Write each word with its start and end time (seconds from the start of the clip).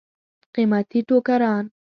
قیمتي 0.53 0.99
ټوکران. 1.07 1.65